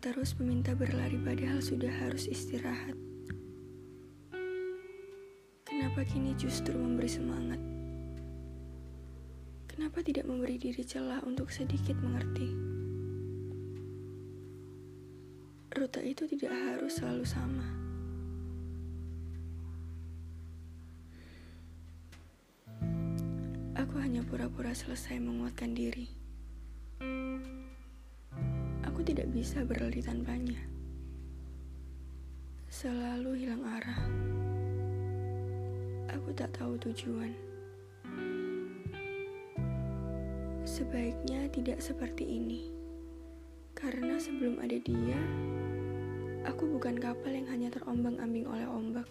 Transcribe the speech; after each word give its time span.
terus 0.00 0.40
meminta 0.40 0.72
berlari 0.72 1.20
padahal 1.20 1.60
sudah 1.60 1.92
harus 1.92 2.24
istirahat. 2.24 2.96
Kenapa 5.68 6.00
kini 6.08 6.32
justru 6.40 6.72
memberi 6.72 7.12
semangat? 7.12 7.60
Kenapa 9.68 10.00
tidak 10.00 10.24
memberi 10.24 10.56
diri 10.56 10.80
celah 10.80 11.20
untuk 11.28 11.52
sedikit 11.52 11.92
mengerti? 12.00 12.48
Rute 15.76 16.00
itu 16.00 16.24
tidak 16.24 16.52
harus 16.56 16.96
selalu 16.96 17.24
sama. 17.28 17.68
Aku 23.76 24.00
hanya 24.00 24.24
pura-pura 24.24 24.72
selesai 24.72 25.20
menguatkan 25.20 25.76
diri. 25.76 26.23
Tidak 29.04 29.28
bisa 29.36 29.60
berlari 29.68 30.00
tanpanya. 30.00 30.64
Selalu 32.72 33.36
hilang 33.36 33.60
arah. 33.60 34.00
Aku 36.08 36.32
tak 36.32 36.56
tahu 36.56 36.80
tujuan. 36.80 37.36
Sebaiknya 40.64 41.52
tidak 41.52 41.84
seperti 41.84 42.24
ini. 42.24 42.72
Karena 43.76 44.16
sebelum 44.16 44.56
ada 44.64 44.80
dia, 44.80 45.20
aku 46.48 46.64
bukan 46.64 46.96
kapal 46.96 47.36
yang 47.36 47.44
hanya 47.52 47.68
terombang-ambing 47.76 48.48
oleh 48.48 48.64
ombak. 48.64 49.04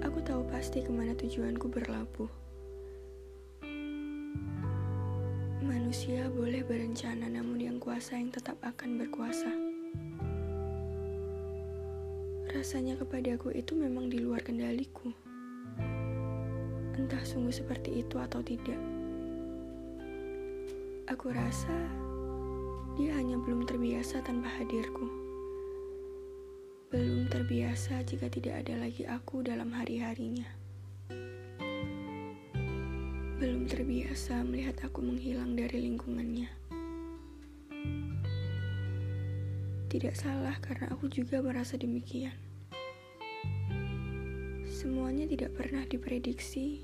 Aku 0.00 0.24
tahu 0.24 0.40
pasti 0.48 0.80
ke 0.80 0.88
mana 0.88 1.12
tujuanku 1.12 1.68
berlabuh. 1.68 2.45
Manusia 5.76 6.24
boleh 6.32 6.64
berencana 6.64 7.28
namun 7.28 7.60
yang 7.60 7.76
kuasa 7.76 8.16
yang 8.16 8.32
tetap 8.32 8.56
akan 8.64 8.96
berkuasa. 8.96 9.52
Rasanya 12.48 12.96
kepadaku 12.96 13.52
itu 13.52 13.76
memang 13.76 14.08
di 14.08 14.24
luar 14.24 14.40
kendaliku. 14.40 15.12
Entah 16.96 17.20
sungguh 17.20 17.52
seperti 17.52 18.00
itu 18.00 18.16
atau 18.16 18.40
tidak. 18.40 18.80
Aku 21.12 21.28
rasa 21.28 21.76
dia 22.96 23.12
hanya 23.12 23.36
belum 23.36 23.68
terbiasa 23.68 24.24
tanpa 24.24 24.48
hadirku. 24.56 25.04
Belum 26.88 27.28
terbiasa 27.28 28.00
jika 28.00 28.32
tidak 28.32 28.64
ada 28.64 28.80
lagi 28.80 29.04
aku 29.04 29.44
dalam 29.44 29.76
hari-harinya. 29.76 30.65
Belum 33.36 33.68
terbiasa 33.68 34.40
melihat 34.48 34.80
aku 34.88 35.04
menghilang 35.04 35.52
dari 35.60 35.84
lingkungannya. 35.84 36.48
Tidak 39.92 40.16
salah 40.16 40.56
karena 40.64 40.88
aku 40.88 41.12
juga 41.12 41.44
merasa 41.44 41.76
demikian. 41.76 42.32
Semuanya 44.64 45.28
tidak 45.28 45.52
pernah 45.52 45.84
diprediksi 45.84 46.80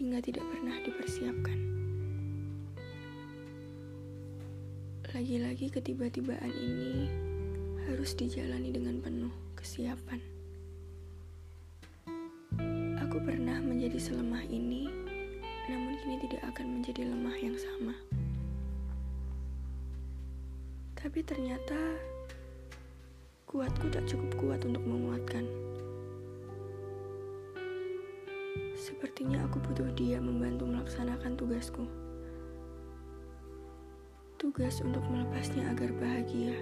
hingga 0.00 0.24
tidak 0.24 0.48
pernah 0.48 0.80
dipersiapkan. 0.80 1.58
Lagi-lagi 5.12 5.68
ketiba-tibaan 5.68 6.56
ini 6.56 7.12
harus 7.84 8.16
dijalani 8.16 8.72
dengan 8.72 8.96
penuh 9.04 9.34
kesiapan. 9.60 10.24
Aku 13.04 13.20
pernah 13.20 13.60
menjadi 13.60 14.00
selemah 14.00 14.42
ini, 14.48 15.03
namun 15.70 15.96
kini 16.00 16.16
tidak 16.24 16.42
akan 16.54 16.66
menjadi 16.78 17.08
lemah 17.08 17.36
yang 17.40 17.56
sama. 17.56 17.94
Tapi 20.96 21.20
ternyata 21.24 21.78
kuatku 23.48 23.88
tak 23.92 24.04
cukup 24.08 24.30
kuat 24.40 24.60
untuk 24.64 24.84
menguatkan. 24.84 25.44
Sepertinya 28.74 29.44
aku 29.48 29.62
butuh 29.64 29.88
dia 29.96 30.20
membantu 30.20 30.68
melaksanakan 30.68 31.38
tugasku 31.38 31.84
tugas 34.44 34.84
untuk 34.84 35.00
melepasnya 35.08 35.64
agar 35.72 35.88
bahagia. 35.96 36.52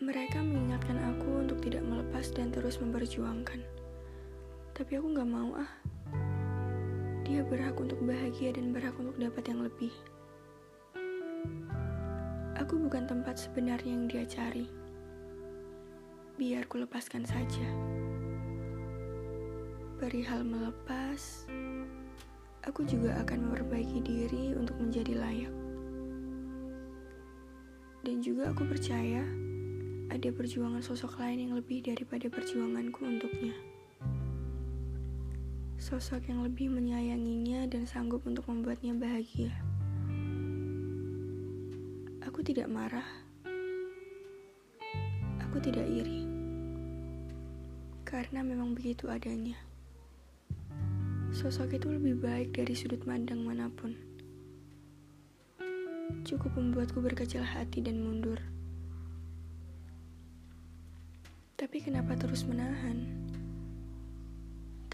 Mereka 0.00 0.40
mengingatkan 0.40 0.96
aku 1.12 1.44
untuk 1.44 1.60
tidak 1.60 1.84
melepas 1.84 2.32
dan 2.32 2.48
terus 2.48 2.80
memperjuangkan. 2.80 3.75
Tapi 4.76 5.00
aku 5.00 5.08
gak 5.16 5.24
mau 5.24 5.56
ah. 5.56 5.72
Dia 7.24 7.40
berhak 7.40 7.80
untuk 7.80 7.96
bahagia 8.04 8.52
dan 8.52 8.76
berhak 8.76 8.92
untuk 9.00 9.16
dapat 9.16 9.48
yang 9.48 9.64
lebih. 9.64 9.88
Aku 12.60 12.76
bukan 12.76 13.08
tempat 13.08 13.40
sebenarnya 13.40 13.96
yang 13.96 14.04
dia 14.04 14.28
cari. 14.28 14.68
Biar 16.36 16.68
ku 16.68 16.76
lepaskan 16.76 17.24
saja. 17.24 17.68
Perihal 19.96 20.44
melepas, 20.44 21.48
aku 22.68 22.84
juga 22.84 23.16
akan 23.24 23.48
memperbaiki 23.48 24.04
diri 24.04 24.52
untuk 24.52 24.76
menjadi 24.76 25.16
layak. 25.16 25.54
Dan 28.04 28.20
juga 28.20 28.52
aku 28.52 28.68
percaya 28.68 29.24
ada 30.12 30.28
perjuangan 30.36 30.84
sosok 30.84 31.16
lain 31.16 31.48
yang 31.48 31.52
lebih 31.56 31.80
daripada 31.80 32.28
perjuanganku 32.28 33.08
untuknya. 33.08 33.56
Sosok 35.86 36.26
yang 36.26 36.42
lebih 36.42 36.66
menyayanginya 36.66 37.70
dan 37.70 37.86
sanggup 37.86 38.26
untuk 38.26 38.50
membuatnya 38.50 38.90
bahagia. 38.98 39.54
Aku 42.26 42.42
tidak 42.42 42.66
marah. 42.66 43.06
Aku 45.46 45.62
tidak 45.62 45.86
iri. 45.86 46.26
Karena 48.02 48.42
memang 48.42 48.74
begitu 48.74 49.06
adanya. 49.06 49.54
Sosok 51.30 51.78
itu 51.78 51.86
lebih 51.86 52.18
baik 52.18 52.58
dari 52.58 52.74
sudut 52.74 53.06
pandang 53.06 53.46
mana 53.46 53.70
pun. 53.70 53.94
Cukup 56.26 56.50
membuatku 56.58 56.98
berkecil 56.98 57.46
hati 57.46 57.78
dan 57.78 58.02
mundur. 58.02 58.42
Tapi 61.54 61.78
kenapa 61.78 62.18
terus 62.18 62.42
menahan? 62.42 63.25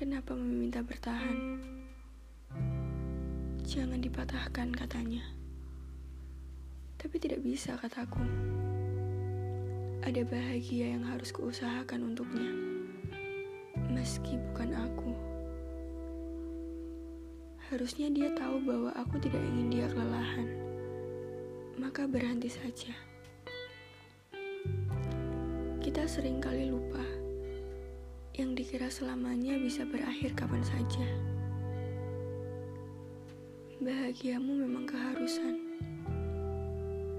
Kenapa 0.02 0.34
meminta 0.34 0.82
bertahan? 0.82 1.62
Jangan 3.62 4.02
dipatahkan 4.02 4.74
katanya. 4.74 5.22
Tapi 6.98 7.22
tidak 7.22 7.38
bisa 7.46 7.78
kataku. 7.78 8.18
Ada 10.02 10.26
bahagia 10.26 10.98
yang 10.98 11.06
harus 11.06 11.30
kuusahakan 11.30 12.10
untuknya. 12.10 12.50
Meski 13.94 14.42
bukan 14.50 14.74
aku. 14.74 15.14
Harusnya 17.70 18.10
dia 18.10 18.34
tahu 18.34 18.58
bahwa 18.58 18.91
aku 18.98 19.22
tidak 19.22 19.38
ingin 19.54 19.70
dia 19.70 19.86
kelelahan. 19.86 20.50
Maka 21.78 22.10
berhenti 22.10 22.50
saja. 22.50 22.91
Kita 25.78 26.10
sering 26.10 26.42
kali 26.42 26.74
lupa 26.74 27.22
yang 28.32 28.56
dikira 28.56 28.88
selamanya 28.88 29.60
bisa 29.60 29.84
berakhir 29.84 30.32
kapan 30.32 30.65
saja. 30.65 31.04
Bahagiamu 33.76 34.65
memang 34.65 34.88
keharusan, 34.88 35.60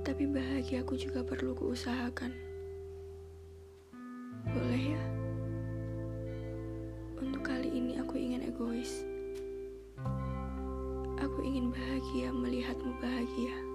tapi 0.01 0.25
bahagiaku 0.25 0.97
juga 0.97 1.21
perlu 1.21 1.53
kuusahakan. 1.53 2.33
Boleh 4.57 4.83
ya? 4.97 5.03
Untuk 7.21 7.45
kali 7.45 7.69
ini 7.69 8.01
aku 8.01 8.17
ingin 8.17 8.49
egois. 8.49 9.05
Aku 11.21 11.39
ingin 11.45 11.69
bahagia 11.69 12.33
melihatmu 12.33 12.89
bahagia. 12.97 13.72